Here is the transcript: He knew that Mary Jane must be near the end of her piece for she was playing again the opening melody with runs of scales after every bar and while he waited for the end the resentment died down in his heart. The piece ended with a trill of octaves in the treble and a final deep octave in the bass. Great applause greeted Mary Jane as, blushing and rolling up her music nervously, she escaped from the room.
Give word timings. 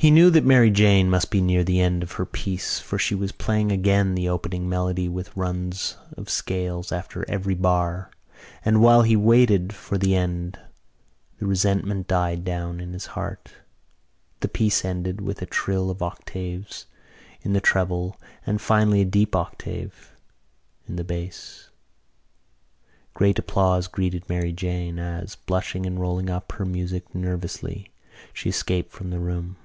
He 0.00 0.10
knew 0.10 0.30
that 0.30 0.46
Mary 0.46 0.70
Jane 0.70 1.10
must 1.10 1.30
be 1.30 1.42
near 1.42 1.62
the 1.62 1.78
end 1.82 2.02
of 2.02 2.12
her 2.12 2.24
piece 2.24 2.78
for 2.78 2.98
she 2.98 3.14
was 3.14 3.32
playing 3.32 3.70
again 3.70 4.14
the 4.14 4.30
opening 4.30 4.66
melody 4.66 5.10
with 5.10 5.36
runs 5.36 5.94
of 6.16 6.30
scales 6.30 6.90
after 6.90 7.22
every 7.28 7.54
bar 7.54 8.10
and 8.64 8.80
while 8.80 9.02
he 9.02 9.14
waited 9.14 9.74
for 9.74 9.98
the 9.98 10.16
end 10.16 10.58
the 11.38 11.46
resentment 11.46 12.06
died 12.06 12.44
down 12.46 12.80
in 12.80 12.94
his 12.94 13.08
heart. 13.12 13.52
The 14.40 14.48
piece 14.48 14.86
ended 14.86 15.20
with 15.20 15.42
a 15.42 15.44
trill 15.44 15.90
of 15.90 16.00
octaves 16.02 16.86
in 17.42 17.52
the 17.52 17.60
treble 17.60 18.18
and 18.46 18.56
a 18.56 18.58
final 18.58 19.04
deep 19.04 19.36
octave 19.36 20.16
in 20.88 20.96
the 20.96 21.04
bass. 21.04 21.68
Great 23.12 23.38
applause 23.38 23.86
greeted 23.86 24.26
Mary 24.30 24.52
Jane 24.54 24.98
as, 24.98 25.36
blushing 25.36 25.84
and 25.84 26.00
rolling 26.00 26.30
up 26.30 26.52
her 26.52 26.64
music 26.64 27.14
nervously, 27.14 27.90
she 28.32 28.48
escaped 28.48 28.92
from 28.92 29.10
the 29.10 29.20
room. 29.20 29.58